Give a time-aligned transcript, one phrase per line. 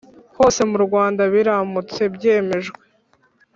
[0.37, 2.81] hose mu Rwanda biramutse byemejwe